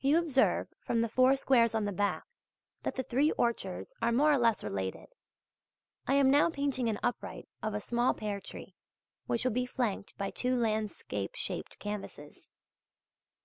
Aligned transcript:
You 0.00 0.18
observe, 0.18 0.66
from 0.84 1.00
the 1.00 1.08
four 1.08 1.36
squares 1.36 1.76
on 1.76 1.84
the 1.84 1.92
back, 1.92 2.24
that 2.82 2.96
the 2.96 3.04
three 3.04 3.30
orchards 3.30 3.94
are 4.02 4.10
more 4.10 4.32
or 4.32 4.36
less 4.36 4.64
related. 4.64 5.06
I 6.08 6.14
am 6.14 6.28
now 6.28 6.50
painting 6.50 6.88
an 6.88 6.98
upright 7.04 7.48
of 7.62 7.72
a 7.72 7.78
small 7.80 8.14
pear 8.14 8.40
tree, 8.40 8.74
which 9.26 9.44
will 9.44 9.52
be 9.52 9.64
flanked 9.64 10.18
by 10.18 10.32
two 10.32 10.56
landscape 10.56 11.36
shaped 11.36 11.78
canvases. 11.78 12.50